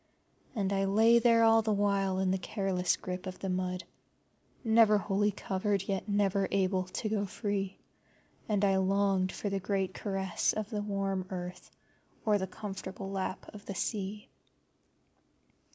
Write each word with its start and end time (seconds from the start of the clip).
And 0.55 0.73
I 0.73 0.85
lay 0.85 1.19
there 1.19 1.43
all 1.43 1.61
the 1.61 1.71
while 1.71 2.17
in 2.17 2.31
the 2.31 2.39
careless 2.39 2.95
grip 2.95 3.27
of 3.27 3.37
the 3.37 3.49
mud, 3.49 3.83
never 4.63 4.97
wholly 4.97 5.29
covered, 5.29 5.83
yet 5.83 6.09
never 6.09 6.47
able 6.49 6.85
to 6.85 7.07
go 7.07 7.27
free, 7.27 7.77
and 8.49 8.65
I 8.65 8.77
longed 8.77 9.31
for 9.31 9.51
the 9.51 9.59
great 9.59 9.93
caress 9.93 10.53
of 10.53 10.71
the 10.71 10.81
warm 10.81 11.27
Earth 11.29 11.69
or 12.25 12.39
the 12.39 12.47
comfortable 12.47 13.11
lap 13.11 13.45
of 13.53 13.67
the 13.67 13.75
Sea. 13.75 14.27